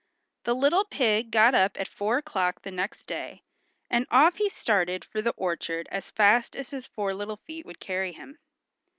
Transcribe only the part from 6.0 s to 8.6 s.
fast as his four little feet would carry him.